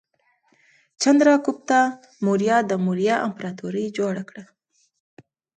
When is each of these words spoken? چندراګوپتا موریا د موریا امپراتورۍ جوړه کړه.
چندراګوپتا 1.01 1.81
موریا 2.25 2.57
د 2.69 2.71
موریا 2.85 3.15
امپراتورۍ 3.27 3.85
جوړه 3.97 4.23
کړه. 4.29 4.43